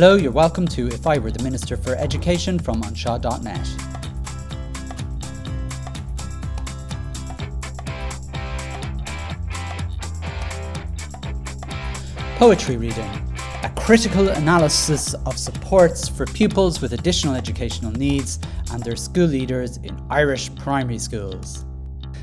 [0.00, 3.66] Hello, you're welcome to If I Were the Minister for Education from anseo.net.
[12.36, 13.10] Poetry reading
[13.64, 18.38] a critical analysis of supports for pupils with additional educational needs
[18.70, 21.64] and their school leaders in Irish primary schools.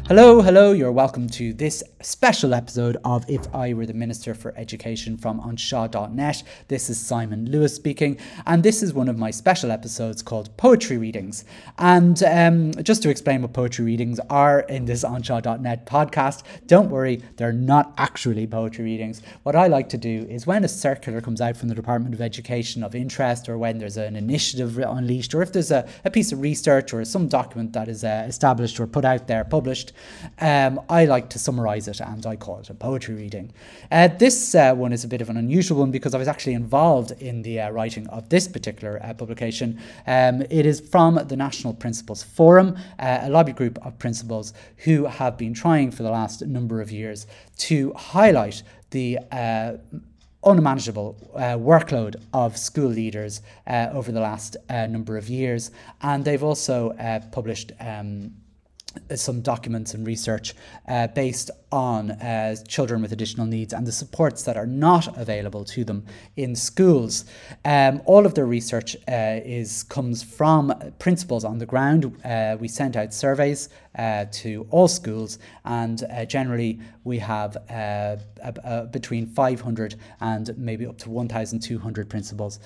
[0.08, 4.54] Hello, hello, you're welcome to this special episode of If I Were the Minister for
[4.56, 6.44] Education from anseo.net.
[6.68, 11.00] This is Simon Lewis speaking, and this is one of my special episodes called Poetry
[11.00, 11.44] Readings.
[11.80, 17.24] And um, just to explain what poetry readings are in this anseo.net podcast, don't worry,
[17.38, 19.24] they're not actually poetry readings.
[19.42, 22.22] What I like to do is when a circular comes out from the Department of
[22.22, 26.32] Education of interest, or when there's an initiative unleashed, or if there's a, a piece
[26.32, 29.94] of research or some document that is uh, established or put out there, published,
[30.40, 33.54] um, I like to summarize it and I call it a poetry reading.
[33.92, 36.54] Uh, this uh, one is a bit of an unusual one because I was actually
[36.54, 39.80] involved in the uh, writing of this particular uh, publication.
[40.08, 45.06] Um, it is from the National Principals Forum, uh, a lobby group of principals who
[45.06, 49.74] have been trying for the last number of years to highlight the uh,
[50.44, 55.72] unmanageable uh, workload of school leaders uh, over the last uh, number of years.
[56.02, 56.94] And they've also
[57.32, 58.32] published um,
[59.16, 60.54] some documents and research
[60.88, 65.66] uh, based on uh, children with additional needs and the supports that are not available
[65.66, 66.06] to them
[66.38, 67.26] in schools.
[67.66, 72.16] Um, all of their research uh, is comes from principals on the ground.
[72.24, 78.16] Uh, we sent out surveys uh, to all schools, and uh, generally we have uh,
[78.92, 82.60] between 500 and maybe up to 1,200 principals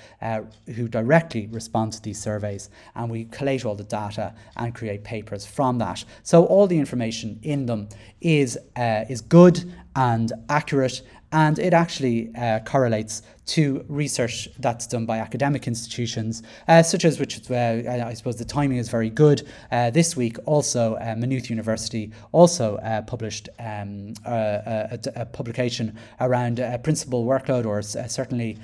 [0.76, 5.46] who directly respond to these surveys, and we collate all the data and create papers
[5.46, 6.04] from that.
[6.24, 7.90] So all the information in them
[8.22, 15.08] is uh, is good and accurate, and it actually uh, correlates to research that's done
[15.08, 19.48] by academic institutions, uh, such as which uh, I suppose the timing is very good.
[19.72, 25.98] Uh, this week, also uh, Maynooth University also uh, published um, a, a, a, publication
[26.20, 28.58] around principal workload, or certainly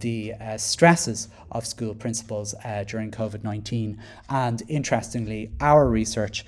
[0.00, 2.54] the stresses of school principals
[2.88, 4.00] during COVID nineteen.
[4.28, 6.44] And interestingly, our research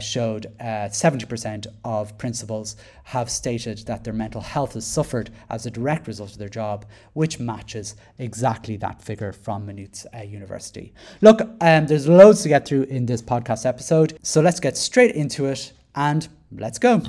[0.00, 0.52] showed
[0.90, 6.08] seventy percent of principals have stated that their mental health has suffered as a direct
[6.08, 10.92] result of their job which matches exactly that figure from Maynooth uh, University.
[11.20, 15.14] Look, um, there's loads to get through in this podcast episode, so let's get straight
[15.14, 17.00] into it and let's go.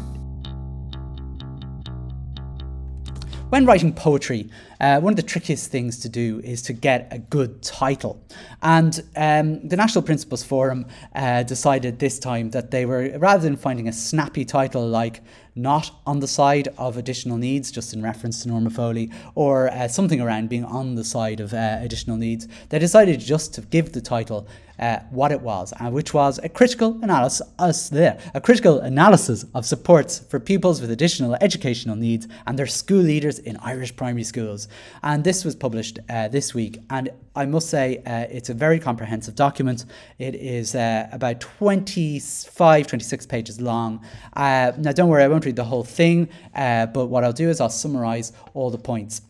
[3.49, 4.49] When writing poetry,
[4.79, 8.21] uh, one of the trickiest things to do is to get a good title.
[8.61, 13.55] And um, the National Principals Forum uh, decided this time that they were, rather than
[13.55, 15.21] finding a snappy title like
[15.55, 19.87] Not on the Side of Additional Needs, just in reference to Norma Foley, or uh,
[19.87, 23.93] something around being on the side of uh, additional needs, they decided just to give
[23.93, 24.47] the title
[24.79, 29.65] uh, what it was, uh, which was a critical analysis, uh, a critical analysis of
[29.65, 34.66] supports for pupils with additional educational needs and their school leaders in Irish primary schools.
[35.03, 36.79] And this was published uh, this week.
[36.89, 39.85] And I must say, uh, it's a very comprehensive document.
[40.17, 44.03] It is uh, about 25, 26 pages long.
[44.35, 47.49] Uh, now, don't worry, I won't read the whole thing, uh, but what I'll do
[47.49, 49.21] is I'll summarize all the points.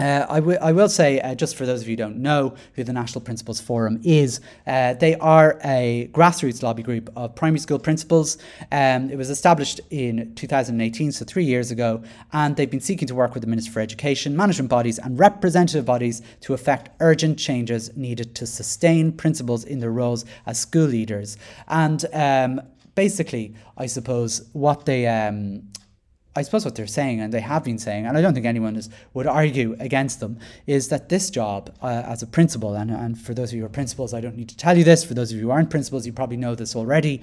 [0.00, 2.54] Uh, I, w- I will say, uh, just for those of you who don't know
[2.72, 7.58] who the National Principals Forum is, uh, they are a grassroots lobby group of primary
[7.58, 8.38] school principals.
[8.72, 13.14] Um, it was established in 2018, so three years ago, and they've been seeking to
[13.14, 17.94] work with the Minister for Education, management bodies, and representative bodies to effect urgent changes
[17.94, 21.36] needed to sustain principals in their roles as school leaders.
[21.68, 22.62] And um,
[22.94, 25.64] basically, I suppose what they um,
[26.34, 28.76] I suppose what they're saying, and they have been saying, and I don't think anyone
[28.76, 33.18] is, would argue against them, is that this job uh, as a principal, and, and
[33.18, 35.12] for those of you who are principals, I don't need to tell you this, for
[35.12, 37.20] those of you who aren't principals, you probably know this already,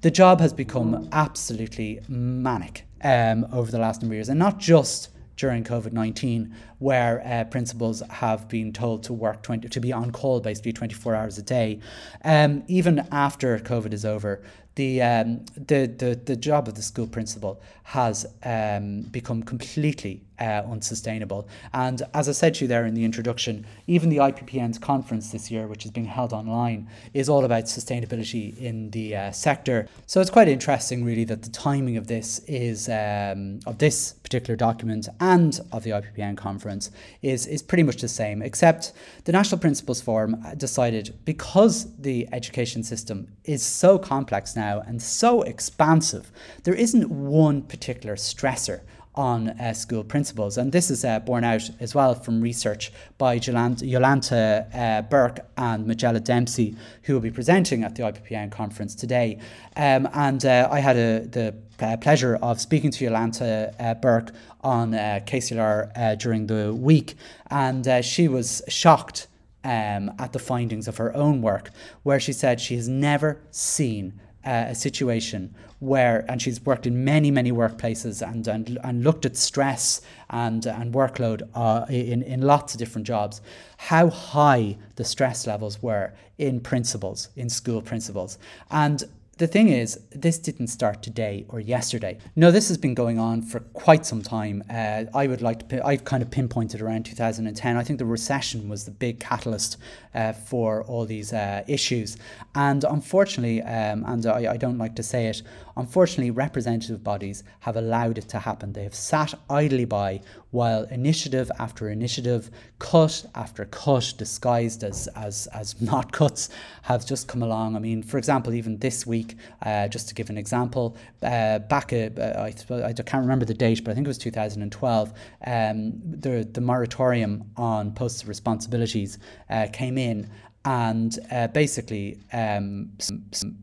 [0.00, 4.58] the job has become absolutely manic um, over the last number of years, and not
[4.58, 9.92] just during COVID 19, where uh, principals have been told to work 20, to be
[9.92, 11.78] on call basically 24 hours a day.
[12.24, 14.42] Um, even after COVID is over,
[14.78, 20.62] the, um, the, the, the job of the school principal has um, become completely uh,
[20.70, 21.48] unsustainable.
[21.72, 25.50] And as I said to you there in the introduction, even the IPPN's conference this
[25.50, 29.88] year, which is being held online, is all about sustainability in the uh, sector.
[30.06, 34.56] So it's quite interesting, really, that the timing of this is um, of this particular
[34.56, 36.90] document and of the IPPN conference
[37.22, 38.92] is is pretty much the same, except
[39.24, 45.42] the National Principals Forum decided because the education system is so complex now and so
[45.42, 46.30] expansive,
[46.64, 48.80] there isn't one particular stressor
[49.18, 50.56] on uh, school principals.
[50.56, 55.86] And this is uh, borne out as well from research by Jolanta uh, Burke and
[55.86, 59.40] Majella Dempsey, who will be presenting at the IPPN conference today.
[59.76, 64.30] Um, and uh, I had a, the uh, pleasure of speaking to Jolanta uh, Burke
[64.62, 67.16] on KCLR during the week,
[67.50, 69.26] and she was shocked.
[69.64, 71.70] Um, at the findings of her own work,
[72.04, 77.04] where she said she has never seen uh, a situation where, and she's worked in
[77.04, 82.42] many, many workplaces and, and, and looked at stress and, and workload uh, in, in
[82.42, 83.40] lots of different jobs,
[83.76, 88.38] how high the stress levels were in principals, in school principals.
[88.70, 89.04] And
[89.38, 92.18] the thing is, this didn't start today or yesterday.
[92.34, 94.64] No, this has been going on for quite some time.
[94.68, 97.76] Uh, I would like to, I've kind of pinpointed around 2010.
[97.76, 99.76] I think the recession was the big catalyst
[100.12, 102.16] uh, for all these uh, issues.
[102.56, 105.42] And unfortunately, um, and I, I don't like to say it,
[105.76, 108.72] unfortunately, representative bodies have allowed it to happen.
[108.72, 110.20] They have sat idly by
[110.50, 116.48] while initiative after initiative, cut after cut, disguised as, as, as not cuts,
[116.82, 117.76] have just come along.
[117.76, 119.27] I mean, for example, even this week,
[119.62, 122.54] uh, just to give an example, uh, back, uh, I,
[122.88, 125.12] I can't remember the date, but I think it was 2012,
[125.46, 129.18] um, the, the moratorium on posts responsibilities
[129.50, 130.30] uh, came in
[130.64, 133.56] and uh, basically um, some, some,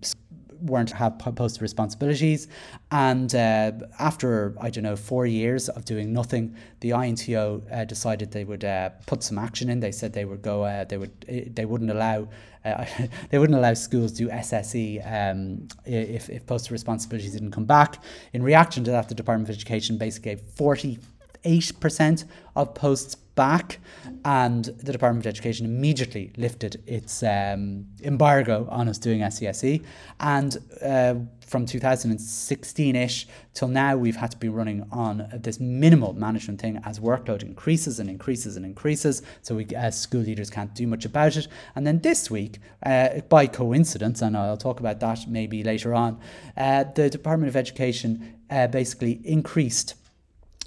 [0.62, 2.48] weren't have post responsibilities.
[2.92, 8.32] And uh, after I don't know four years of doing nothing, the INTO uh, decided
[8.32, 9.80] they would uh, put some action in.
[9.80, 10.64] They said they would go.
[10.64, 11.26] Uh, they would.
[11.28, 12.28] Eh, they wouldn't allow.
[12.64, 12.86] Uh,
[13.30, 18.04] they wouldn't allow schools to do SSE um, if if post responsibilities didn't come back.
[18.34, 21.00] In reaction to that, the Department of Education basically gave forty
[21.44, 22.26] eight percent
[22.56, 23.80] of posts back,
[24.24, 29.82] and the Department of Education immediately lifted its um, embargo on us doing SESE.
[30.20, 31.16] And uh,
[31.46, 36.82] from 2016 ish till now, we've had to be running on this minimal management thing
[36.86, 39.22] as workload increases and increases and increases.
[39.42, 41.48] So we, as school leaders, can't do much about it.
[41.76, 46.20] And then this week, uh, by coincidence, and I'll talk about that maybe later on,
[46.58, 49.96] uh, the Department of Education uh, basically increased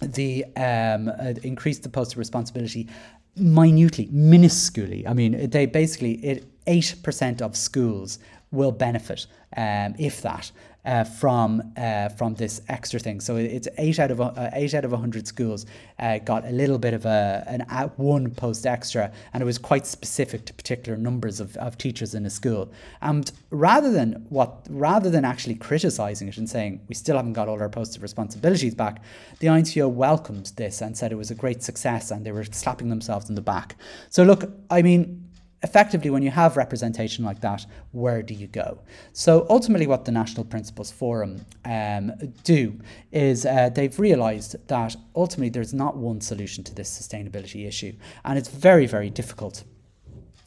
[0.00, 2.88] the um, uh, increased the post of responsibility
[3.36, 5.06] minutely, minusculely.
[5.08, 8.18] I mean, they basically it eight percent of schools
[8.50, 10.50] will benefit, um, if that,
[10.84, 13.20] uh, from uh, from this extra thing.
[13.20, 15.66] So it's eight out of uh, eight out of hundred schools
[15.98, 19.58] uh, got a little bit of a an at one post extra, and it was
[19.58, 22.72] quite specific to particular numbers of, of teachers in a school.
[23.02, 27.48] And rather than what rather than actually criticizing it and saying we still haven't got
[27.48, 29.02] all our posts of responsibilities back,
[29.40, 32.88] the INTO welcomed this and said it was a great success, and they were slapping
[32.88, 33.76] themselves in the back.
[34.10, 35.27] So look, I mean
[35.62, 38.78] effectively, when you have representation like that, where do you go?
[39.12, 42.12] So ultimately, what the National Principals Forum um,
[42.44, 42.78] do
[43.12, 47.94] is uh, they've realised that ultimately there's not one solution to this sustainability issue,
[48.24, 49.64] and it's very, very difficult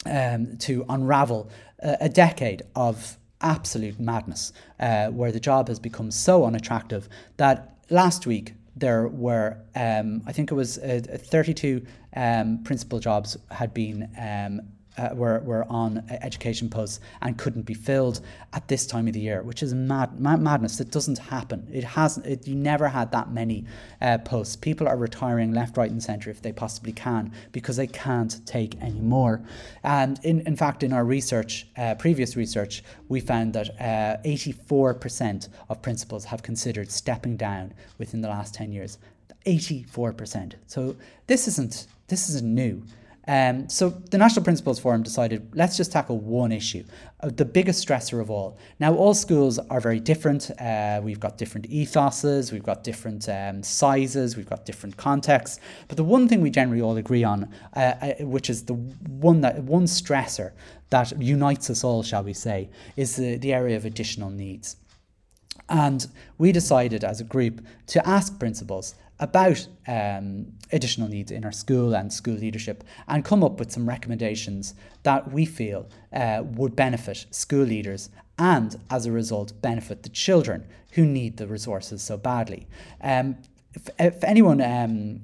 [0.06, 1.50] um, to unravel
[1.80, 8.26] a, decade of absolute madness, uh, where the job has become so unattractive that last
[8.26, 11.86] week there were, um, I think it was uh, 32
[12.16, 14.62] um, principal jobs had been um,
[14.98, 18.22] uh, were, were on education posts and couldn't be filled
[18.54, 20.80] at this time of the year, which is mad, mad madness.
[20.80, 21.68] It doesn't happen.
[21.72, 22.26] It hasn't.
[22.26, 23.66] It, you never had that many
[24.02, 24.56] uh, posts.
[24.56, 28.82] People are retiring left, right, and centre if they possibly can because they can't take
[28.82, 29.42] any more.
[29.84, 33.78] And in, in fact, in our research, uh, previous research, we found that
[34.26, 38.98] 84% uh, of principals have considered stepping down within the last 10 years.
[39.46, 40.54] 84%.
[40.68, 40.96] So
[41.28, 42.84] this isn't this isn't new.
[43.32, 46.84] Um, so the National Principals Forum decided let's just tackle one issue,
[47.22, 48.58] uh, the biggest stressor of all.
[48.78, 50.52] Now, all schools are very different.
[50.60, 55.62] Uh, we've got different ethoses, we've got different um, sizes, we've got different contexts.
[55.88, 59.40] But the one thing we generally all agree on, uh, uh, which is the one
[59.42, 60.52] that one stressor
[60.90, 64.76] that unites us all, shall we say, is the, the area of additional needs.
[65.70, 66.06] And
[66.38, 71.96] we decided as a group to ask principals about um, additional needs in our school
[71.96, 74.74] and school leadership and come up with some recommendations
[75.04, 78.10] that we feel uh, would benefit school leaders
[78.40, 82.68] and as a result benefit the children who need the resources so badly.
[83.02, 83.38] Um,
[83.74, 85.22] if, if anyone um,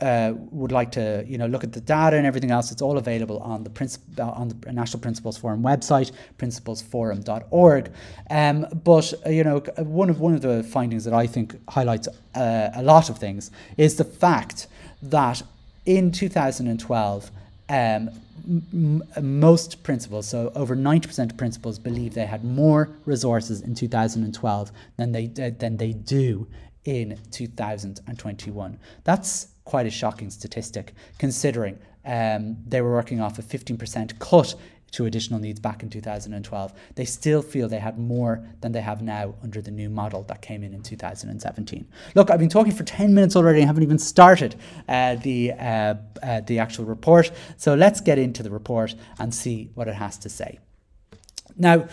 [0.00, 2.98] uh, would like to you know look at the data and everything else, it's all
[2.98, 7.90] available on the princip- uh, on the National Principals Forum website, principalsforum.org.
[8.30, 12.08] Um, but uh, you know one of one of the findings that I think highlights
[12.34, 14.66] uh, a lot of things is the fact
[15.02, 15.42] that
[15.84, 17.30] in 2012.
[17.68, 18.10] Um,
[18.46, 24.70] m- most principals, so over 90% of principals, believe they had more resources in 2012
[24.96, 26.46] than they than they do
[26.84, 28.78] in 2021.
[29.02, 34.54] That's quite a shocking statistic considering um, they were working off a 15% cut
[34.92, 36.72] to additional needs back in 2012.
[36.94, 40.40] They still feel they had more than they have now under the new model that
[40.40, 41.86] came in in 2017.
[42.14, 43.62] Look, I've been talking for 10 minutes already.
[43.62, 44.54] I haven't even started
[44.88, 47.32] uh, the uh, uh, the actual report.
[47.56, 50.60] So let's get into the report and see what it has to say.
[51.56, 51.88] Now,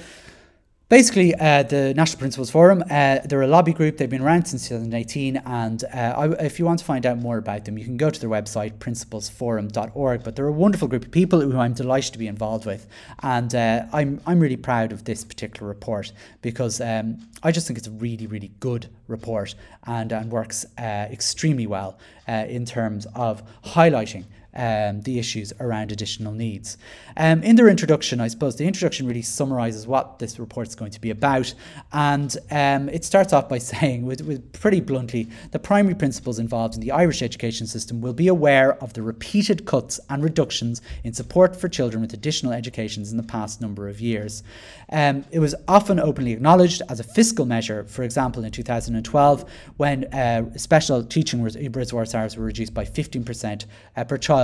[0.90, 3.98] basically, uh, the National Principals Forum, uh, they're a lobby group.
[3.98, 5.38] They've been around since 2018.
[5.46, 8.10] And uh, I, if you want to find out more about them, you can go
[8.10, 10.24] to their website, principalsforum.org.
[10.24, 12.88] But they're a wonderful group of people who I'm delighted to be involved with.
[13.22, 16.12] And uh, I'm, I'm really proud of this particular report
[16.42, 21.08] because um, I just think it's a really, really good report and, and works uh,
[21.12, 21.98] extremely well
[22.28, 26.78] uh, in terms of highlighting um, the issues around additional needs.
[27.18, 30.92] Um, in their introduction, I suppose the introduction really summarises what this report is going
[30.92, 31.54] to be about,
[31.92, 36.76] and um, it starts off by saying, with, with pretty bluntly, the primary principals involved
[36.76, 41.14] in the Irish education system will be aware of the repeated cuts and reductions in
[41.14, 44.44] support for children with additional educations in the past number of years.
[44.92, 50.14] Um, it was often openly acknowledged as a fiscal measure, for example, in 2012, when
[50.14, 54.43] uh, special teaching resource hours were reduced by 15% uh, per child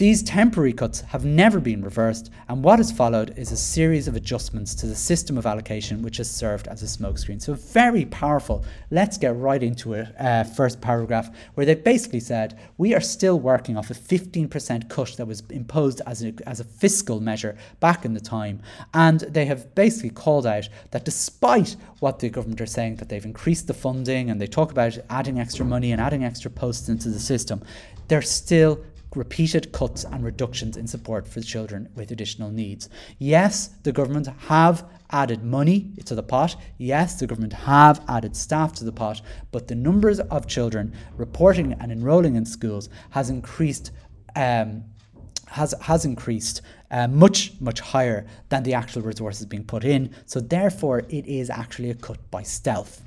[0.00, 4.16] These temporary cuts have never been reversed, and what has followed is a series of
[4.16, 7.38] adjustments to the system of allocation, which has served as a smokescreen.
[7.38, 8.64] So, very powerful.
[8.90, 10.08] Let's get right into it.
[10.18, 15.16] Uh, first paragraph, where they basically said, We are still working off a 15% cut
[15.18, 18.62] that was imposed as a, as a fiscal measure back in the time.
[18.94, 23.22] And they have basically called out that despite what the government are saying, that they've
[23.22, 27.10] increased the funding and they talk about adding extra money and adding extra posts into
[27.10, 27.62] the system,
[28.08, 28.80] they're still
[29.14, 32.88] repeated cuts and reductions in support for children with additional needs.
[33.18, 36.56] Yes, the government have added money to the pot.
[36.78, 41.72] Yes, the government have added staff to the pot, but the numbers of children reporting
[41.74, 43.90] and enrolling in schools has increased
[44.36, 44.84] um,
[45.48, 46.62] has has increased
[46.92, 50.14] uh, much much higher than the actual resources being put in.
[50.26, 53.02] So therefore, it is actually a cut by stealth.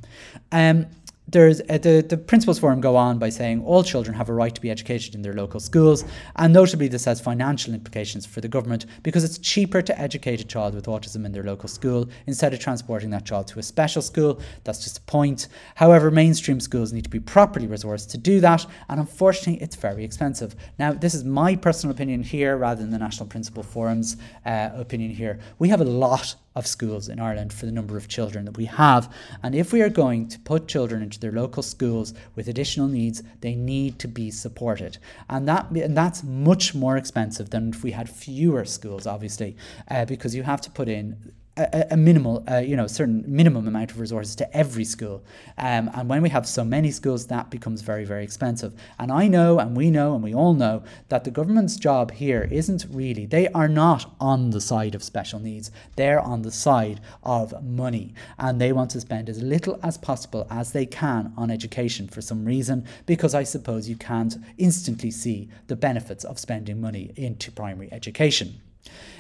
[0.51, 0.87] Um,
[1.27, 4.53] there's uh, the, the principals forum go on by saying all children have a right
[4.53, 6.03] to be educated in their local schools
[6.35, 10.43] and notably this has financial implications for the government because it's cheaper to educate a
[10.43, 14.01] child with autism in their local school instead of transporting that child to a special
[14.01, 14.39] school.
[14.63, 15.47] That's just a point.
[15.75, 20.03] However mainstream schools need to be properly resourced to do that and unfortunately it's very
[20.03, 20.55] expensive.
[20.77, 25.11] Now this is my personal opinion here rather than the national principal forum's uh, opinion
[25.11, 25.39] here.
[25.57, 28.65] We have a lot of schools in Ireland for the number of children that we
[28.65, 29.13] have.
[29.41, 33.23] And if we are going to put children into their local schools with additional needs,
[33.41, 34.97] they need to be supported.
[35.29, 39.55] And that and that's much more expensive than if we had fewer schools, obviously,
[39.89, 43.67] uh, because you have to put in a, a minimal, uh, you know, certain minimum
[43.67, 45.23] amount of resources to every school.
[45.57, 48.73] Um, and when we have so many schools, that becomes very, very expensive.
[48.97, 52.47] And I know, and we know, and we all know that the government's job here
[52.51, 55.69] isn't really, they are not on the side of special needs.
[55.95, 58.15] They're on the side of money.
[58.39, 62.21] And they want to spend as little as possible as they can on education for
[62.21, 67.51] some reason, because I suppose you can't instantly see the benefits of spending money into
[67.51, 68.59] primary education.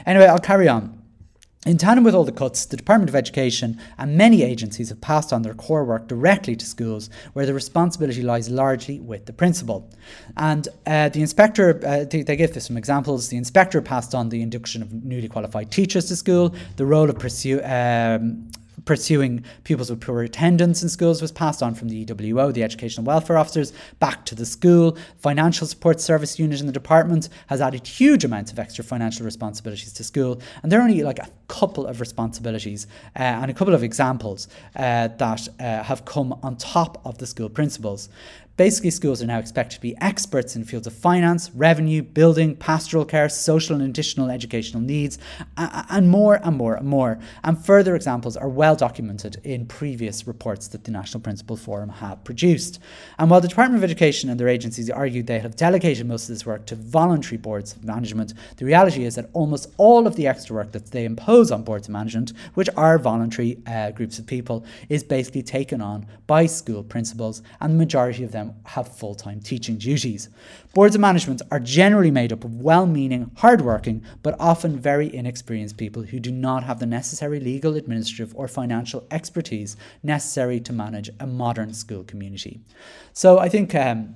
[0.05, 1.02] Anyway, I'll carry on.
[1.65, 5.31] In tandem with all the cuts, the Department of Education and many agencies have passed
[5.31, 9.89] on their core work directly to schools, where the responsibility lies largely with the principal.
[10.35, 13.29] And uh, the inspector, uh, they, they, give some examples.
[13.29, 17.17] The inspector passed on the induction of newly qualified teachers to school, the role of
[17.17, 18.51] pursue, um,
[18.85, 23.05] pursuing pupils with poor attendance in schools was passed on from the EWO, the Educational
[23.05, 24.97] Welfare Officers, back to the school.
[25.17, 29.93] Financial Support Service Unit in the department has added huge amounts of extra financial responsibilities
[29.93, 30.41] to school.
[30.61, 34.47] And there are only like a couple of responsibilities uh, and a couple of examples
[34.75, 38.09] uh, that uh, have come on top of the school principals.
[38.55, 43.03] Basically, schools are now expected to be experts in fields of finance, revenue, building, pastoral
[43.03, 45.17] care, social and additional educational needs,
[45.57, 47.17] and more and more and more.
[47.43, 52.23] And further examples are well documented in previous reports that the National Principal Forum have
[52.23, 52.79] produced.
[53.17, 56.35] And while the Department of Education and their agencies argued they have delegated most of
[56.35, 60.27] this work to voluntary boards of management, the reality is that almost all of the
[60.27, 64.27] extra work that they impose on boards of management, which are voluntary uh, groups of
[64.27, 68.87] people, is basically taken on by school principals, and the majority of them them have
[68.87, 70.29] full time teaching duties.
[70.73, 75.13] Boards of management are generally made up of well meaning, hard working, but often very
[75.13, 80.73] inexperienced people who do not have the necessary legal, administrative, or financial expertise necessary to
[80.73, 82.61] manage a modern school community.
[83.13, 83.73] So I think.
[83.75, 84.15] Um,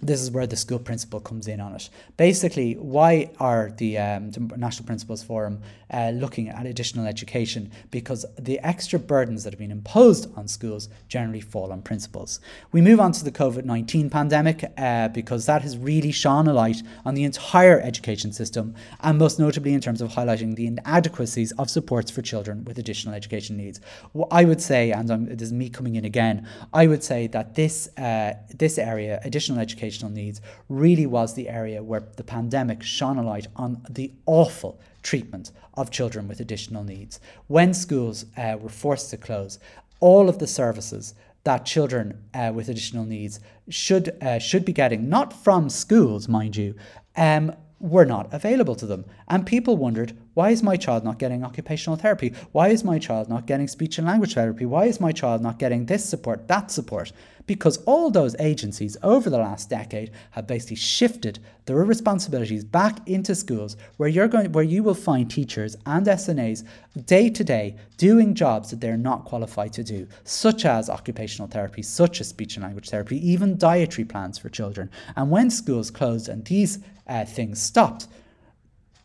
[0.00, 1.88] this is where the school principal comes in on it.
[2.16, 7.70] Basically, why are the, um, the National Principals Forum uh, looking at additional education?
[7.90, 12.40] Because the extra burdens that have been imposed on schools generally fall on principals.
[12.72, 16.52] We move on to the COVID 19 pandemic uh, because that has really shone a
[16.52, 21.52] light on the entire education system, and most notably in terms of highlighting the inadequacies
[21.52, 23.80] of supports for children with additional education needs.
[24.12, 27.26] Well, I would say, and I'm, this is me coming in again, I would say
[27.28, 32.24] that this, uh, this area, additional education, educational needs really was the area where the
[32.24, 37.20] pandemic shone a light on the awful treatment of children with additional needs.
[37.46, 39.58] When schools uh, were forced to close,
[40.00, 41.14] all of the services
[41.44, 43.38] that children uh, with additional needs
[43.68, 46.74] should uh, should be getting, not from schools, mind you,
[47.16, 49.04] um, were not available to them.
[49.28, 52.32] And people wondered, why is my child not getting occupational therapy?
[52.52, 54.66] Why is my child not getting speech and language therapy?
[54.66, 57.12] Why is my child not getting this support, that support?
[57.46, 63.34] Because all those agencies over the last decade have basically shifted their responsibilities back into
[63.34, 66.64] schools where you're going where you will find teachers and SNAs
[67.06, 71.82] day to day doing jobs that they're not qualified to do, such as occupational therapy,
[71.82, 74.90] such as speech and language therapy, even dietary plans for children.
[75.14, 78.08] And when schools closed and these uh, things stopped,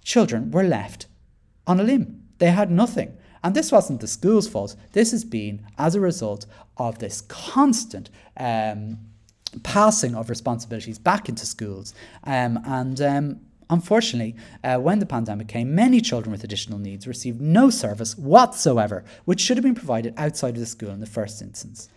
[0.03, 1.07] children were left
[1.67, 2.23] on a limb.
[2.39, 3.17] They had nothing.
[3.43, 4.75] And this wasn't the school's fault.
[4.91, 6.45] This has been as a result
[6.87, 8.97] of this constant um,
[9.63, 11.93] passing of responsibilities back into schools.
[12.23, 17.41] Um, and um, unfortunately, uh, when the pandemic came, many children with additional needs received
[17.41, 21.41] no service whatsoever, which should have been provided outside of the school in the first
[21.41, 21.89] instance.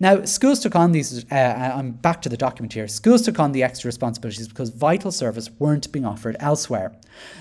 [0.00, 2.86] Now, schools took on these, uh, uh, I'm back to the document here.
[2.86, 6.92] Schools took on the extra responsibilities because vital service weren't being offered elsewhere.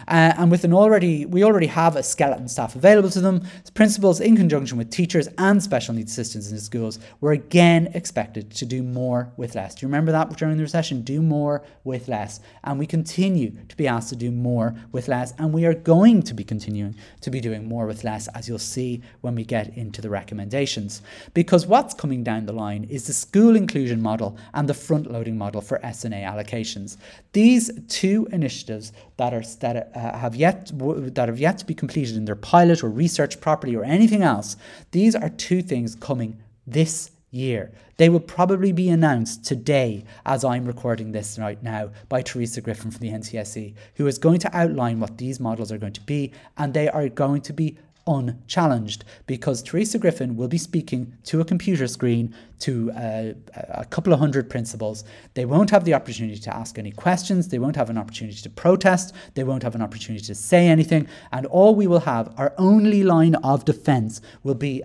[0.08, 3.44] Uh, and with an already, we already have a skeleton staff available to them.
[3.76, 8.50] Principals, in conjunction with teachers and special needs assistants in the schools, were again expected
[8.50, 9.76] to do more with less.
[9.76, 11.04] Do you remember that during the recession?
[11.04, 12.40] Do more with less.
[12.64, 15.32] And we continue to be asked to do more with less.
[15.38, 18.58] And we are going to be continuing to be doing more with less, as you'll
[18.58, 21.04] see when we get into the recommendations.
[21.36, 25.38] Because what's coming down the line is the school inclusion model and the front loading
[25.38, 26.98] model for SNA allocations.
[27.34, 30.72] These two initiatives that are that uh, have yet
[31.16, 34.58] that have yet to be completed in their pilot or research properly or anything else,
[34.92, 37.72] these are two things coming this year.
[37.98, 42.92] They will probably be announced today as I'm recording this right now by Teresa Griffin
[42.92, 46.32] from the NCSE, who is going to outline what these models are going to be,
[46.58, 51.46] and they are going to be unchallenged because Teresa Griffin will be speaking to a
[51.46, 55.04] computer screen to uh, a couple of hundred principals.
[55.34, 58.50] They won't have the opportunity to ask any questions, they won't have an opportunity to
[58.50, 62.54] protest, they won't have an opportunity to say anything, and all we will have, our
[62.58, 64.84] only line of defense, will be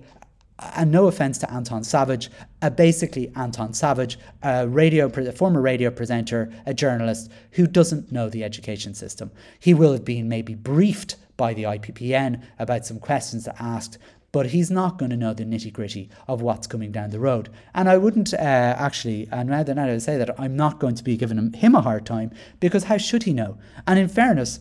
[0.75, 5.91] and no offense to Anton Savage, uh, basically Anton Savage, a radio, a former radio
[5.91, 9.31] presenter, a journalist who doesn't know the education system.
[9.59, 13.99] He will have been maybe briefed by the IPPN about some questions that asked,
[14.33, 17.51] but he's not going to know the nitty gritty of what's coming down the road.
[17.75, 21.05] And I wouldn't uh, actually, and rather than I say that, I'm not going to
[21.05, 23.59] be giving him, him a hard time because how should he know?
[23.87, 24.61] And in fairness,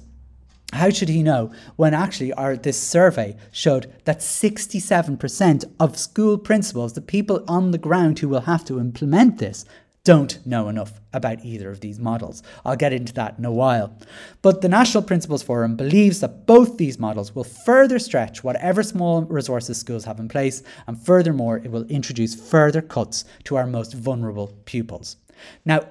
[0.74, 6.94] how should he know when actually our this survey showed that 67% of school principals,
[6.94, 9.66] the people on the ground who will have to implement this,
[10.04, 12.42] don't know enough about either of these models.
[12.66, 13.96] I'll get into that in a while.
[14.42, 19.24] But the National Principals Forum believes that both these models will further stretch whatever small
[19.24, 23.94] resources schools have in place, and furthermore, it will introduce further cuts to our most
[23.94, 25.18] vulnerable pupils.
[25.66, 25.82] Now,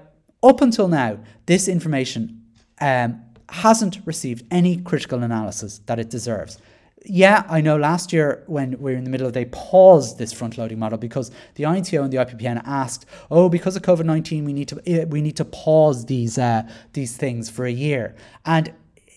[0.42, 2.42] up until now, this information
[2.80, 6.58] um, hasn't received any critical analysis that it deserves
[7.04, 10.32] yeah, I know last year when we were in the middle of, they paused this
[10.32, 14.44] front loading model because the INTO and the IPPN asked, oh, because of COVID nineteen,
[14.44, 18.14] we need to eh, we need to pause these uh, these things for a year.
[18.44, 18.72] And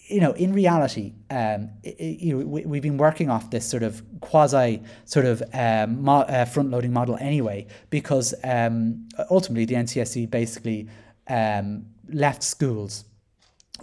[0.08, 4.02] you know, in reality, um, it, it, we, have been working off this sort of
[4.22, 10.30] quasi sort of um, mo- uh, front loading model anyway, because um, ultimately the NCSE
[10.30, 10.88] basically
[11.28, 13.06] um, left schools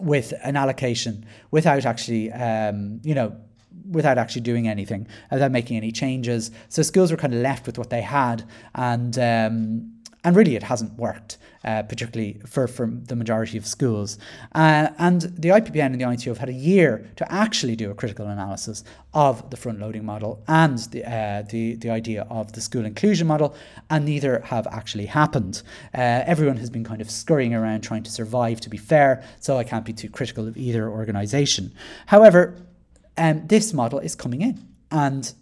[0.02, 3.36] with an allocation without actually, um, you know,
[3.90, 6.50] without actually doing anything, without making any changes.
[6.68, 9.92] So schools were kind of left with what they had, and um,
[10.24, 14.18] and really it hasn't worked, uh, particularly for, for the majority of schools.
[14.54, 17.94] Uh, and the IPPN and the INTO have had a year to actually do a
[17.94, 22.60] critical analysis of the front loading model and the, uh, the, the idea of the
[22.60, 23.54] school inclusion model,
[23.88, 25.62] and neither have actually happened.
[25.94, 29.56] Uh, everyone has been kind of scurrying around trying to survive, to be fair, so
[29.56, 31.72] I can't be too critical of either organisation.
[32.06, 32.56] However,
[33.16, 34.66] um, this model is coming in.
[34.90, 35.32] And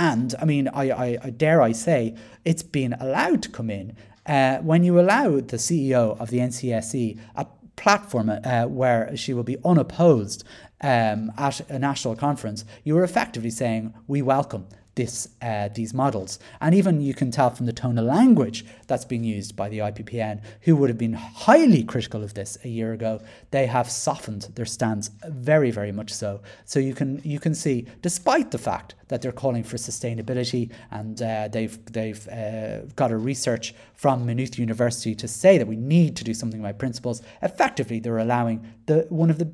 [0.00, 3.94] and I mean, I, I, I, dare I say, it's been allowed to come in
[4.24, 9.42] uh, when you allow the CEO of the NCSE a platform uh, where she will
[9.42, 10.42] be unopposed
[10.80, 14.68] um, at a national conference, you are effectively saying, We welcome
[15.00, 16.38] this uh, these models.
[16.60, 19.78] And even you can tell from the tone of language that's being used by the
[19.78, 24.42] IPPN, who would have been highly critical of this a year ago, they have softened
[24.56, 26.42] their stance very, very much so.
[26.66, 31.22] So you can you can see, despite the fact that they're calling for sustainability, and
[31.22, 36.14] uh, they've they've uh, got a research from Maynooth University to say that we need
[36.16, 37.22] to do something about principals.
[37.40, 39.50] Effectively, they're allowing the one of the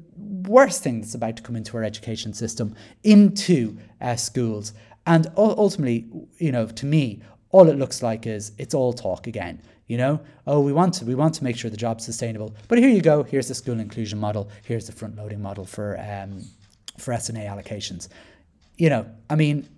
[0.48, 4.72] worst things that's about to come into our education system into uh, schools
[5.06, 6.06] and ultimately,
[6.38, 9.62] you know, to me, all it looks like is it's all talk again.
[9.86, 12.54] You know, oh, we want to we want to make sure the job's sustainable.
[12.66, 13.22] But here you go.
[13.22, 14.50] Here's the school inclusion model.
[14.64, 16.44] Here's the front loading model for um,
[16.98, 18.08] for SNA allocations.
[18.76, 19.68] You know, I mean,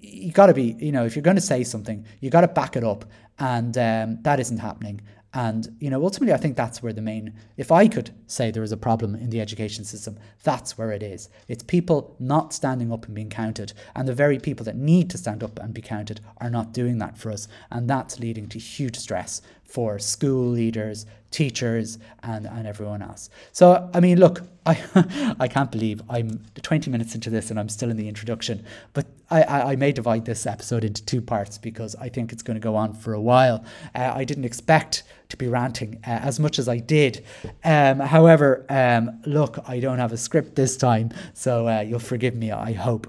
[0.00, 0.76] you got to be.
[0.78, 3.06] You know, if you're going to say something, you got to back it up,
[3.38, 5.00] and um, that isn't happening.
[5.36, 8.62] And, you know, ultimately, I think that's where the main, if I could say there
[8.62, 11.28] is a problem in the education system, that's where it is.
[11.48, 13.72] It's people not standing up and being counted.
[13.96, 16.98] And the very people that need to stand up and be counted are not doing
[16.98, 17.48] that for us.
[17.72, 23.28] And that's leading to huge stress for school leaders, teachers, and, and everyone else.
[23.50, 27.68] So, I mean, look, I, I can't believe I'm 20 minutes into this and I'm
[27.68, 31.58] still in the introduction, but I, I, I may divide this episode into two parts
[31.58, 33.64] because I think it's going to go on for a while.
[33.94, 37.24] Uh, I didn't expect to be ranting uh, as much as I did.
[37.64, 42.36] Um, however, um, look, I don't have a script this time, so uh, you'll forgive
[42.36, 43.06] me, I hope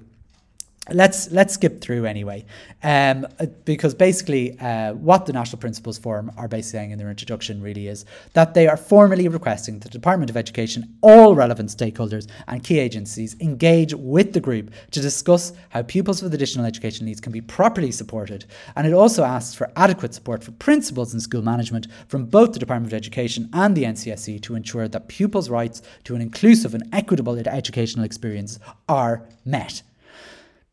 [0.93, 2.45] let's let's skip through anyway,
[2.83, 3.25] um,
[3.63, 7.87] because basically uh, what the National Principals Forum are basically saying in their introduction really
[7.87, 12.79] is that they are formally requesting the Department of Education, all relevant stakeholders and key
[12.79, 17.41] agencies engage with the group to discuss how pupils with additional education needs can be
[17.41, 18.45] properly supported,
[18.75, 22.59] and it also asks for adequate support for principals and school management from both the
[22.59, 26.87] Department of Education and the NCSE to ensure that pupils' rights to an inclusive and
[26.93, 29.81] equitable educational experience are met.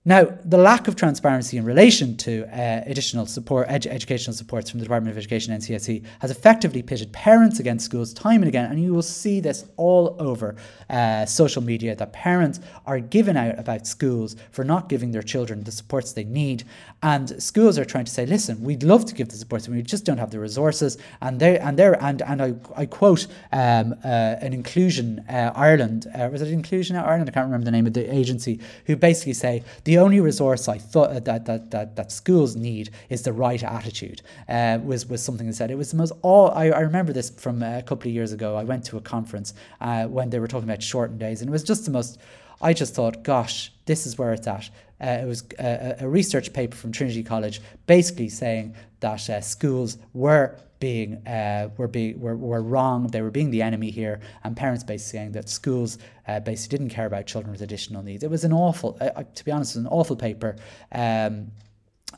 [0.04, 4.84] Now, the lack of transparency in relation to uh, additional support, educational supports from the
[4.84, 8.92] Department of Education NCSE has effectively pitted parents against schools time and again, and you
[8.92, 10.56] will see this all over
[10.90, 15.62] uh, social media that parents are given out about schools for not giving their children
[15.62, 16.64] the supports they need,
[17.04, 20.04] and schools are trying to say, "Listen, we'd love to give the supports, we just
[20.04, 24.08] don't have the resources." And they and they and and I, I quote um, uh,
[24.42, 27.28] an Inclusion uh, Ireland, uh, was it Inclusion Ireland?
[27.28, 30.68] I can't remember the name of the agency, who basically say the the only resource
[30.68, 34.22] I thought uh, that that that, that schools need is the right attitude.
[34.48, 36.50] Uh, was was something that said it was the most all.
[36.50, 38.56] I, I remember this from a couple of years ago.
[38.56, 39.52] I went to a conference
[39.82, 42.18] uh, when they were talking about shortened days, and it was just the most.
[42.62, 44.70] I just thought, gosh, this is where it's at.
[45.02, 49.98] Uh, it was a, a, research paper from Trinity College basically saying that uh, schools
[50.12, 53.06] were being uh, were being were, were wrong.
[53.06, 56.90] They were being the enemy here, and parents basically saying that schools uh, basically didn't
[56.90, 58.24] care about children with additional needs.
[58.24, 60.56] It was an awful, uh, to be honest, it was an awful paper,
[60.90, 61.52] um,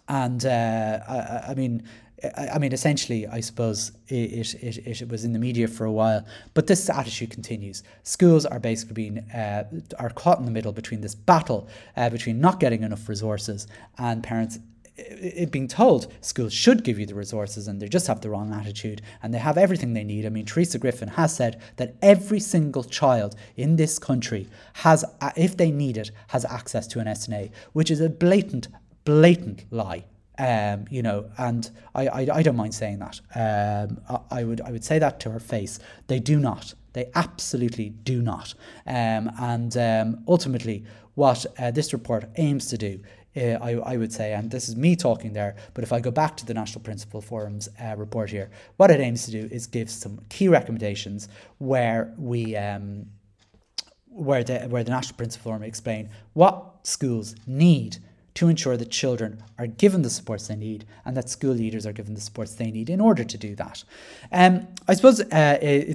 [0.09, 1.83] and uh, I, I, mean.
[2.37, 4.54] I mean, essentially, I suppose it, it,
[4.87, 7.82] it, it, was in the media for a while, but this attitude continues.
[8.02, 9.64] Schools are basically being uh,
[9.98, 13.66] are caught in the middle between this battle uh, between not getting enough resources
[13.98, 14.58] and parents
[14.96, 18.52] it being told schools should give you the resources and they just have the wrong
[18.54, 20.24] attitude and they have everything they need.
[20.24, 25.04] I mean, Teresa Griffin has said that every single child in this country has,
[25.37, 28.68] if they need it, has access to an SNA, which is a blatant,
[29.04, 30.04] blatant lie.
[30.38, 33.20] Um, you know, and I, I, I, don't mind saying that.
[33.37, 35.79] Um, I, I, would I would say that to her face.
[36.09, 36.75] They do not.
[36.92, 38.55] They absolutely do not.
[38.85, 43.01] Um, and um, ultimately, what uh, this report aims to do
[43.37, 46.11] uh, I, I would say, and this is me talking there, but if I go
[46.11, 49.66] back to the National Principal Forum's uh, report here, what it aims to do is
[49.66, 53.07] give some key recommendations where we um,
[54.09, 57.97] where the where the National Principal Forum explain what schools need
[58.35, 61.92] to ensure that children are given the supports they need and that school leaders are
[61.92, 63.85] given the supports they need in order to do that.
[64.33, 65.25] Um, I suppose uh,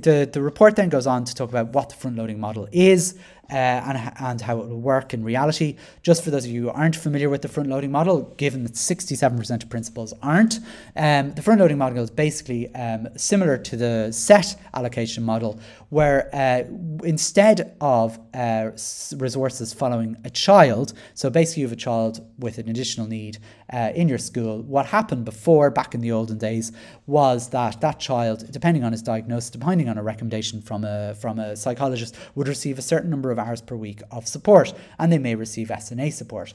[0.01, 3.19] the, the report then goes on to talk about what the front loading model is
[3.51, 5.75] uh, and, and how it will work in reality.
[6.03, 8.73] Just for those of you who aren't familiar with the front loading model, given that
[8.73, 10.59] 67% of principals aren't,
[10.95, 15.59] um, the front loading model is basically um, similar to the set allocation model,
[15.89, 16.63] where uh,
[17.03, 18.69] instead of uh,
[19.17, 23.39] resources following a child, so basically you have a child with an additional need
[23.73, 26.71] uh, in your school, what happened before, back in the olden days,
[27.07, 31.39] was that that child, depending on his diagnosis, depending on a recommendation from a, from
[31.39, 35.11] a psychologist, would receive a certain number of of hours per week of support, and
[35.11, 36.53] they may receive SNA support.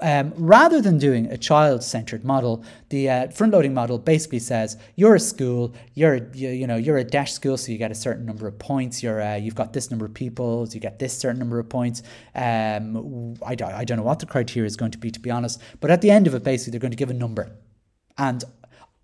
[0.00, 5.20] Um, rather than doing a child-centered model, the uh, front-loading model basically says you're a
[5.20, 8.26] school, you're a, you, you, know you're a dash school, so you get a certain
[8.26, 9.02] number of points.
[9.02, 12.02] You're uh, you've got this number of pupils, you get this certain number of points.
[12.34, 15.60] Um, I, I don't know what the criteria is going to be, to be honest,
[15.80, 17.50] but at the end of it, basically, they're going to give a number,
[18.18, 18.44] and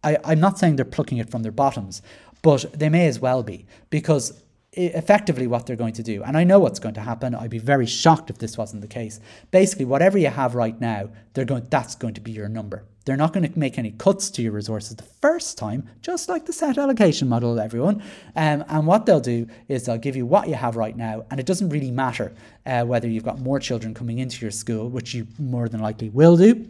[0.05, 2.03] I, I'm not saying they're plucking it from their bottoms,
[2.43, 4.43] but they may as well be because
[4.77, 7.35] effectively what they're going to do, and I know what's going to happen.
[7.35, 9.21] I'd be very shocked if this wasn't the case.
[9.51, 11.67] Basically, whatever you have right now, they're going.
[11.71, 12.85] That's going to be your number.
[13.07, 16.45] They're not going to make any cuts to your resources the first time, just like
[16.45, 18.03] the set allocation model, everyone.
[18.35, 21.39] Um, and what they'll do is they'll give you what you have right now, and
[21.39, 22.35] it doesn't really matter
[22.67, 26.11] uh, whether you've got more children coming into your school, which you more than likely
[26.11, 26.69] will do,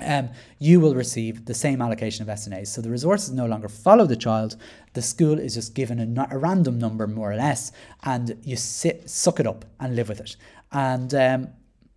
[0.00, 2.68] um, you will receive the same allocation of SNAs.
[2.68, 4.56] So the resources no longer follow the child.
[4.94, 9.08] The school is just given a, a random number, more or less, and you sit,
[9.08, 10.36] suck it up and live with it.
[10.72, 11.48] And um,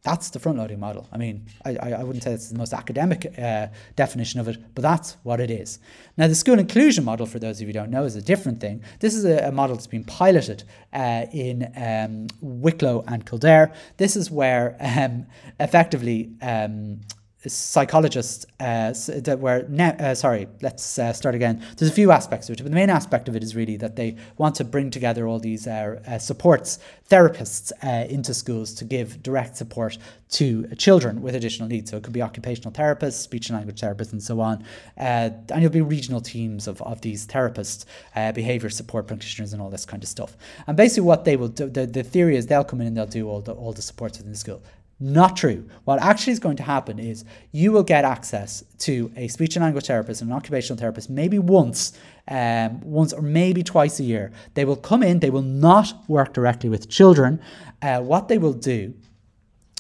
[0.08, 1.06] that's the front loading model.
[1.12, 4.82] I mean, I, I wouldn't say it's the most academic uh, definition of it, but
[4.82, 5.80] that's what it is.
[6.16, 8.62] Now, the school inclusion model, for those of you who don't know, is a different
[8.62, 8.84] thing.
[9.02, 13.74] This is a, a model that's been piloted uh, in um, Wicklow and Kildare.
[13.98, 15.26] This is where um,
[15.60, 17.02] effectively um,
[17.46, 21.64] psychologists uh, that were ne- uh, sorry let's uh, start again.
[21.78, 23.96] There's a few aspects of it but the main aspect of it is really that
[23.96, 28.86] they want to bring together all these uh, uh, supports therapists uh, into schools to
[28.86, 29.98] give direct support
[30.30, 31.92] to children with additional needs.
[31.92, 34.66] So it could be occupational therapists speech and language therapists and so on.
[34.98, 37.86] And you'll be regional teams of, of these therapists
[38.34, 40.36] behavior support practitioners and all this kind of stuff.
[40.66, 43.06] And basically what they will do the, the theory is they'll come in and they'll
[43.06, 44.62] do all the all the supports within the school
[45.00, 45.70] not true.
[45.86, 49.64] What actually is going to happen is you will get access to a speech and
[49.64, 51.94] language therapist and an occupational therapist maybe once,
[52.28, 54.32] um, once or maybe twice a year.
[54.56, 55.20] They will come in.
[55.20, 57.40] They will not work directly with children.
[57.82, 58.96] Uh, what they will do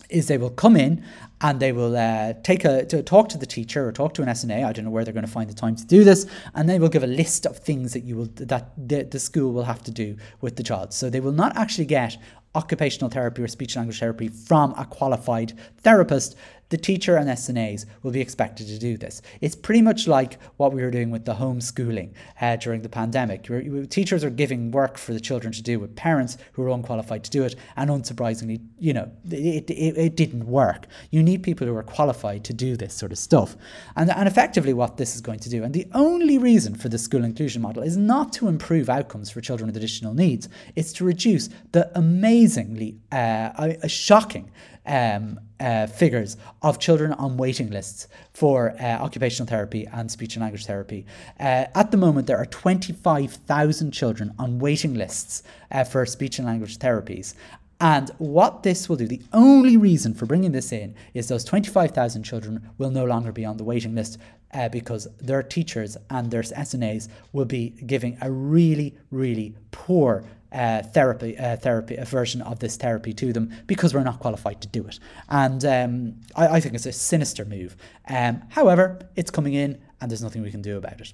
[0.09, 1.03] is they will come in
[1.41, 4.27] and they will uh, take a to talk to the teacher or talk to an
[4.27, 4.65] SNA.
[4.65, 6.25] I don't know where they're going to find the time to do this,
[6.55, 9.53] and they will give a list of things that you will that the, the school
[9.53, 10.93] will have to do with the child.
[10.93, 12.17] So they will not actually get
[12.57, 16.35] occupational therapy or speech language therapy from a qualified therapist
[16.69, 19.21] the teacher and SNAs will be expected to do this.
[19.41, 23.47] It's pretty much like what we were doing with the homeschooling uh, during the pandemic.
[23.89, 27.31] Teachers are giving work for the children to do with parents who are unqualified to
[27.31, 30.87] do it, and unsurprisingly, you know, it, it, it didn't work.
[31.11, 33.55] You need people who are qualified to do this sort of stuff.
[33.95, 36.97] And, and effectively, what this is going to do, and the only reason for the
[36.97, 41.05] school inclusion model is not to improve outcomes for children with additional needs, it's to
[41.05, 44.51] reduce the amazingly uh, shocking
[44.87, 50.41] um, uh, figures of children on waiting lists for uh, occupational therapy and speech and
[50.41, 51.05] language therapy.
[51.39, 56.47] Uh, at the moment, there are 25,000 children on waiting lists uh, for speech and
[56.47, 57.33] language therapies.
[57.79, 62.23] And what this will do, the only reason for bringing this in is those 25,000
[62.23, 64.17] children will no longer be on the waiting list
[64.53, 70.81] uh, because their teachers and their SNAs will be giving a really, really poor uh,
[70.81, 74.67] therapy, uh, therapy, a version of this therapy to them because we're not qualified to
[74.67, 74.99] do it.
[75.29, 77.75] And um, I, I, think it's a sinister move.
[78.07, 81.13] Um, however, it's coming in and there's nothing we can do about it.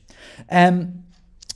[0.49, 1.03] Um,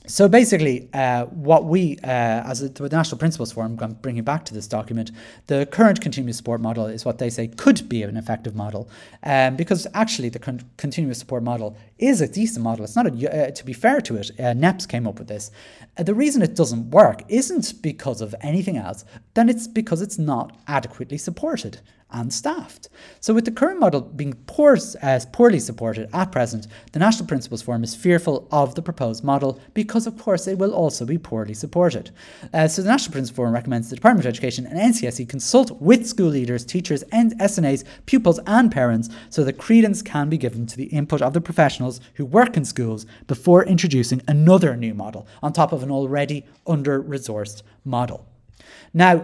[0.08, 4.54] so basically, uh, what we, uh, as the National Principals Forum, I'm bringing back to
[4.54, 5.10] this document,
[5.48, 8.88] the current continuous support model is what they say could be an effective model,
[9.22, 12.84] um, because actually the con- continuous support model is a decent model.
[12.84, 15.50] It's not a, uh, to be fair to it, uh, NEPS came up with this.
[15.96, 20.18] Uh, the reason it doesn't work isn't because of anything else, then it's because it's
[20.18, 21.80] not adequately supported
[22.10, 22.88] and staffed.
[23.20, 27.62] So, with the current model being poor, uh, poorly supported at present, the National Principals
[27.62, 31.54] Forum is fearful of the proposed model because, of course, it will also be poorly
[31.54, 32.10] supported.
[32.54, 36.06] Uh, so, the National Principals Forum recommends the Department of Education and NCSE consult with
[36.06, 40.76] school leaders, teachers, and SNAs, pupils, and parents so that credence can be given to
[40.76, 45.52] the input of the professionals who work in schools before introducing another new model on
[45.52, 48.26] top of an already under resourced model.
[48.92, 49.14] Now,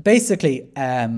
[0.00, 1.12] basically, um,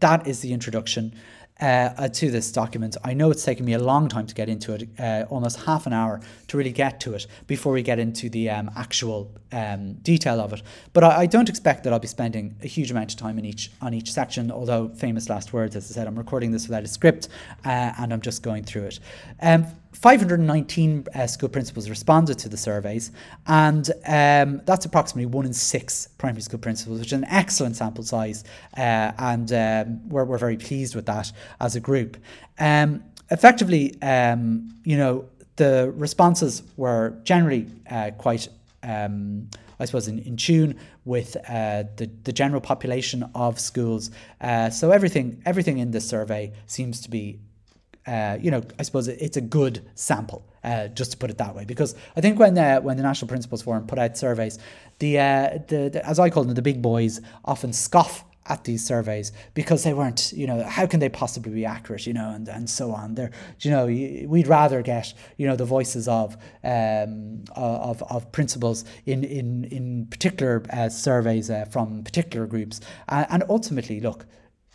[0.00, 1.14] that is the introduction
[1.62, 2.96] uh, to this document.
[3.04, 5.86] I know it's taken me a long time to get into it, uh, almost half
[5.86, 9.94] an hour to really get to it before we get into the um, actual um,
[10.02, 10.62] detail of it.
[10.92, 13.44] But I, I, don't expect that I'll be spending a huge amount of time in
[13.44, 14.50] each on each section.
[14.50, 17.28] Although famous last words, as I said, I'm recording this without a script
[17.64, 19.00] uh, and I'm just going through it.
[19.40, 23.12] Um, 519 uh, school principals responded to the surveys,
[23.46, 28.02] and um, that's approximately one in six primary school principals, which is an excellent sample
[28.02, 28.44] size,
[28.76, 32.16] uh, and um, we're, we're very pleased with that as a group.
[32.58, 35.26] Um, effectively, um, you know,
[35.56, 38.48] the responses were generally uh, quite.
[38.82, 44.12] Um, I suppose, in, in tune with uh, the, the general population of schools.
[44.40, 47.40] Uh, so everything, everything in this survey seems to be
[48.06, 51.54] uh, you know, I suppose it's a good sample, uh, just to put it that
[51.54, 51.64] way.
[51.64, 54.58] Because I think when uh, when the National Principals Forum put out surveys,
[54.98, 58.84] the, uh, the, the as I call them, the big boys often scoff at these
[58.84, 62.48] surveys because they weren't, you know, how can they possibly be accurate, you know, and,
[62.48, 63.14] and so on.
[63.14, 68.84] They're, you know, we'd rather get, you know, the voices of um, of, of principals
[69.06, 74.26] in in in particular uh, surveys from particular groups, and ultimately, look,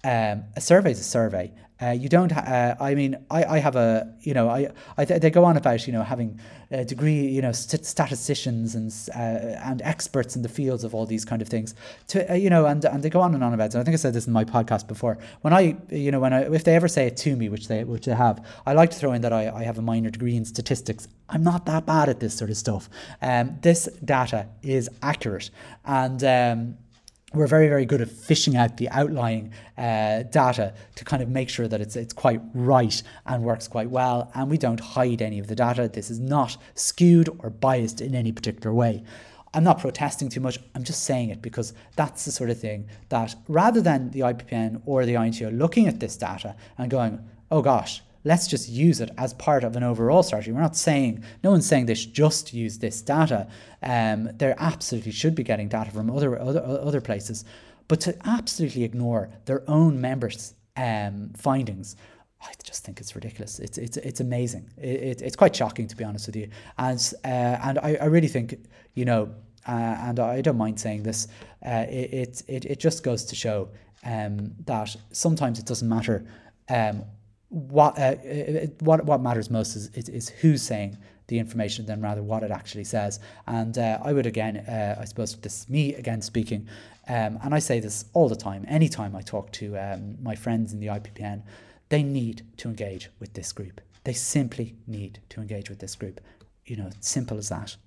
[0.04, 2.32] um, a survey is a survey, uh, you don't.
[2.32, 2.42] Ha-
[2.80, 4.14] uh, I mean, I, I have a.
[4.22, 6.40] You know, I, I th- they go on about you know having
[6.72, 7.28] a degree.
[7.28, 11.42] You know, st- statisticians and uh, and experts in the fields of all these kind
[11.42, 11.76] of things.
[12.08, 13.76] To uh, you know, and and they go on and on about.
[13.76, 13.80] It.
[13.80, 15.18] I think I said this in my podcast before.
[15.42, 17.84] When I, you know, when I if they ever say it to me, which they
[17.84, 20.36] which they have, I like to throw in that I, I have a minor degree
[20.36, 21.08] in statistics.
[21.30, 22.90] I'm not that bad at this sort of stuff.
[23.22, 25.52] Um, this data is accurate
[25.86, 26.24] and.
[26.24, 26.78] Um,
[27.34, 31.50] we're very, very good at fishing out the outlying uh, data to kind of make
[31.50, 35.38] sure that it's it's quite right and works quite well, and we don't hide any
[35.40, 35.90] of the data.
[35.90, 39.04] This is not skewed or biased in any particular way.
[39.54, 40.60] I'm not protesting too much.
[40.76, 44.82] I'm just saying it because that's the sort of thing that rather than the IPPN
[44.86, 49.10] or the INTO looking at this data and going, oh gosh, let's just use it
[49.18, 50.52] as part of an overall strategy.
[50.52, 53.48] We're not saying, no one's saying they should just use this data.
[53.82, 57.46] Um, they absolutely should be getting data from other, other, other places.
[57.88, 61.96] But to absolutely ignore their own members' um, findings,
[62.42, 63.60] I just think it's ridiculous.
[63.60, 64.70] It's it's it's amazing.
[64.78, 66.50] It, it, it's quite shocking to be honest with you.
[66.78, 67.28] And uh,
[67.68, 68.60] and I, I really think
[68.94, 69.34] you know,
[69.68, 71.30] uh, and I don't mind saying this.
[71.66, 73.70] Uh, it, it it just goes to show
[74.06, 76.26] um, that sometimes it doesn't matter
[76.70, 77.04] um,
[77.50, 78.16] what uh,
[78.80, 82.52] what what matters most is, is, is who's saying the information than rather what it
[82.52, 83.20] actually says.
[83.48, 86.68] And uh, I would again, uh, I suppose this is me again speaking,
[87.08, 88.66] um, and I say this all the time.
[88.68, 91.44] Anytime I talk to um, my friends in the IPPN,
[91.90, 93.82] they need to engage with this group.
[94.04, 96.22] They simply need to engage with this group.
[96.66, 97.78] You know, simple as that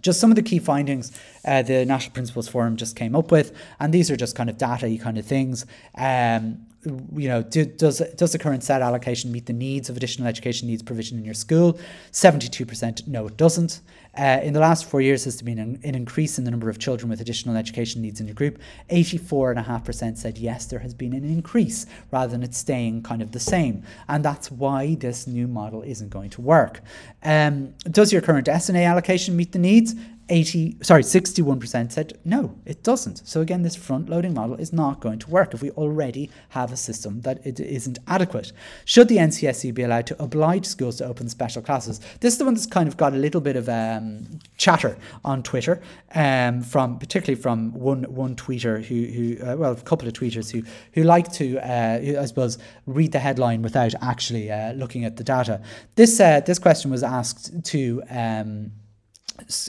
[0.00, 3.52] just some of the key findings uh, the National Principals Forum just came up with,
[3.80, 5.66] and these are just kind of data kind of things.
[5.96, 6.66] Um,
[7.14, 10.68] you know, do, does does the current set allocation meet the needs of additional education
[10.68, 11.78] needs provision in your school?
[12.10, 13.80] Seventy-two percent, no, it doesn't.
[14.16, 16.78] Uh, in the last four years, there's been an, an, increase in the number of
[16.78, 18.58] children with additional education needs in your group.
[18.90, 22.54] Eighty-four and a half percent said yes, there has been an increase rather than it
[22.54, 26.80] staying kind of the same, and that's why this new model isn't going to work.
[27.22, 29.94] Um, does your current SNA allocation meet the needs?
[30.28, 33.26] 80 sorry 61% said no it doesn't.
[33.26, 36.72] So again this front loading model is not going to work if we already have
[36.72, 38.52] a system that it isn't adequate.
[38.84, 42.00] Should the NCSE be allowed to oblige schools to open special classes?
[42.20, 45.42] This is the one that's kind of got a little bit of um, chatter on
[45.42, 45.80] Twitter
[46.14, 50.50] um, from particularly from one one tweeter who who uh, well a couple of tweeters
[50.50, 50.62] who
[50.92, 55.24] who like to uh, I suppose read the headline without actually uh, looking at the
[55.24, 55.60] data.
[55.96, 58.72] This uh, this question was asked to um,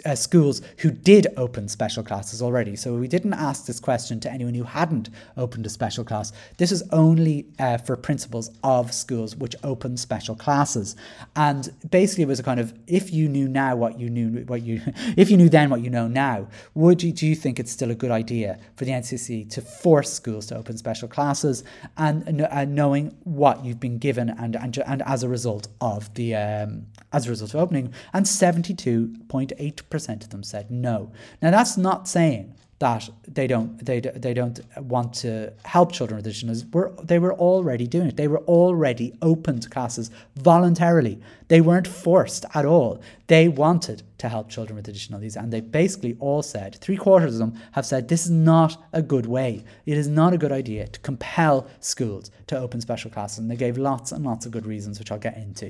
[0.06, 2.76] uh, schools who did open special classes already.
[2.76, 6.32] So we didn't ask this question to anyone who hadn't opened a special class.
[6.58, 10.96] This is only uh, for principals of schools which open special classes.
[11.36, 14.64] And basically, it was a kind of if you knew now what you knew, what
[14.64, 14.82] you
[15.18, 17.92] if you knew then what you know now, would you do you think it's still
[17.92, 21.64] a good idea for the NCSE to force schools to open special classes
[21.98, 26.36] and uh, knowing what you've been given and and, and as a result of the
[26.36, 31.12] um, as a result of opening and seventy two point 8% of them said no.
[31.42, 36.26] Now that's not saying that they don't they they don't want to help children with
[36.26, 36.66] additional needs.
[36.68, 38.16] Were they were already doing it.
[38.16, 41.20] They were already open to classes voluntarily.
[41.50, 43.02] They weren't forced at all.
[43.28, 47.34] They wanted to help children with additional needs, and they basically all said three quarters
[47.34, 49.66] of them have said this is not a good way.
[49.86, 53.58] It is not a good idea to compel schools to open special classes, and they
[53.58, 55.70] gave lots and lots of good reasons, which I'll get into.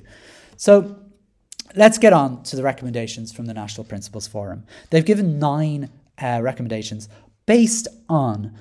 [0.58, 0.96] So
[1.76, 4.64] Let's get on to the recommendations from the National Principals Forum.
[4.90, 5.90] They've given nine
[6.22, 7.10] uh, recommendations
[7.46, 8.58] based on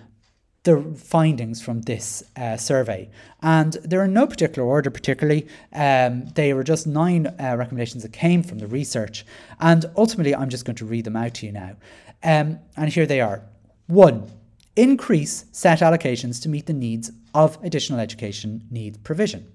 [0.64, 3.08] the findings from this uh, survey.
[3.40, 5.46] And they're in no particular order, particularly.
[5.72, 9.24] Um, they were just nine uh, recommendations that came from the research.
[9.58, 11.76] And ultimately, I'm just going to read them out to you now.
[12.22, 13.42] Um, and here they are.
[13.86, 14.30] One,
[14.76, 19.50] increase set allocations to meet the needs of additional education need provision.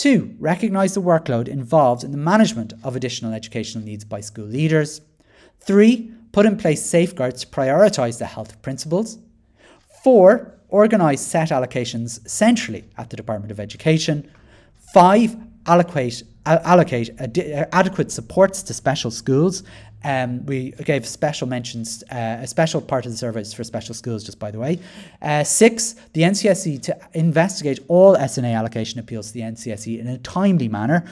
[0.00, 5.02] Two, recognise the workload involved in the management of additional educational needs by school leaders.
[5.60, 9.18] Three, put in place safeguards to prioritise the health of principals.
[10.02, 14.32] Four, organise set allocations centrally at the Department of Education.
[14.94, 19.64] Five, allocate, allocate ad- uh, adequate supports to special schools
[20.02, 24.24] Um, we gave special mentions, uh, a special part of the surveys for special schools,
[24.24, 24.78] just by the way.
[25.20, 30.18] Uh, six, the NCSE to investigate all SNA allocation appeals to the NCSE in a
[30.18, 31.04] timely manner.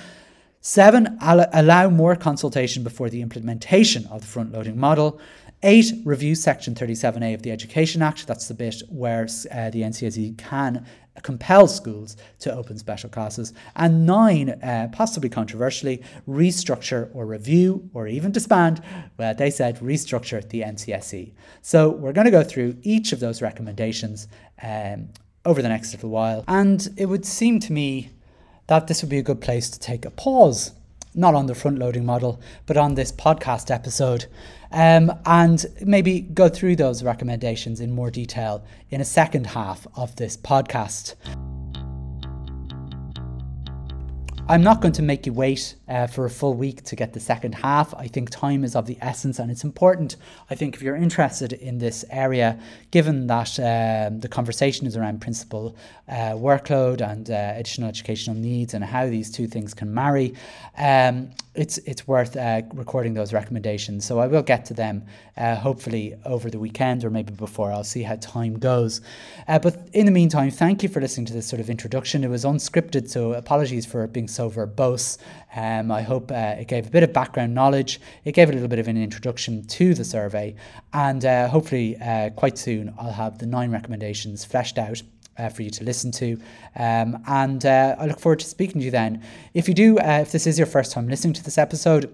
[0.61, 5.21] Seven, allow more consultation before the implementation of the front loading model.
[5.65, 8.29] Eight, review Section 37A of the Education Act.
[8.29, 10.87] That's the bit where uh, the NCSE can
[11.25, 13.53] compel schools to open special classes.
[13.75, 18.81] And nine, uh, possibly controversially, restructure or review or even disband.
[19.17, 21.33] Well, they said restructure the NCSE.
[21.61, 24.29] So we're going to go through each of those recommendations
[24.63, 25.09] um,
[25.45, 26.45] over the next little while.
[26.47, 28.11] And it would seem to me
[28.69, 30.71] that this would be a good place to take a pause,
[31.19, 34.27] not on the front loading model, but on this podcast episode
[34.71, 40.15] um, and maybe go through those recommendations in more detail in a second half of
[40.17, 41.17] this podcast.
[44.49, 47.21] I'm not going to make you wait uh, for a full week to get the
[47.21, 47.95] second half.
[47.95, 50.17] I think time is of the essence, and it's important.
[50.51, 52.59] I think if you're interested in this area,
[52.91, 55.77] given that um, the conversation is around principal
[56.09, 60.35] uh, workload and uh, additional educational needs and how these two things can marry,
[60.77, 64.05] um, it's it's worth uh, recording those recommendations.
[64.05, 65.05] So I will get to them
[65.37, 67.73] uh, hopefully over the weekend or maybe before.
[67.73, 69.01] I'll see how time goes.
[69.49, 72.23] Uh, but in the meantime, thank you for listening to this sort of introduction.
[72.23, 75.19] It was unscripted, so apologies for being so verbose.
[75.55, 78.01] Um, I hope uh, it gave a bit of background knowledge.
[78.25, 80.55] It gave a little bit of an introduction to the survey,
[80.93, 85.03] and uh, hopefully uh, quite soon I'll have the nine recommendations fleshed out
[85.39, 86.39] uh, for you to listen to.
[86.77, 89.23] Um, and uh, I look forward to speaking to you then.
[89.55, 92.13] If you do, uh, if this is your first time listening to this episode,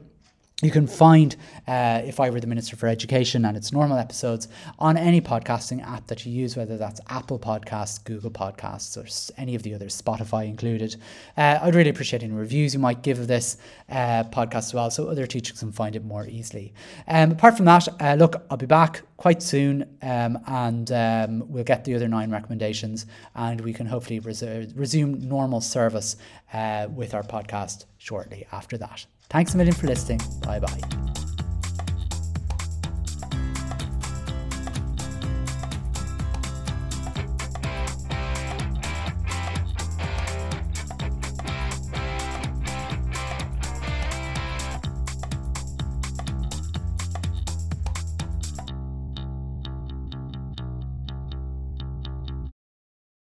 [0.65, 1.37] you can find
[1.69, 4.49] uh, If I Were the Minister for Education and its normal episodes
[4.79, 9.07] on any podcasting app that you use, whether that's Apple Podcasts, Google Podcasts, or
[9.41, 10.97] any of the others, Spotify included.
[11.37, 13.59] Uh, I'd really appreciate any reviews you might give of this
[13.91, 16.73] uh, podcast as well so other teachers can find it more easily.
[17.09, 21.65] Um, apart from that, uh, look, I'll be back quite soon um, and um, we'll
[21.65, 26.17] get the other nine recommendations and we can hopefully resume normal service
[26.53, 29.07] uh, with our podcast shortly after that.
[29.31, 30.21] Thanks a million for listening.
[30.43, 30.81] Bye bye.